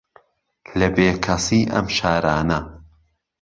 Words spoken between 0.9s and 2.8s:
بێکەسی ئەم شارانە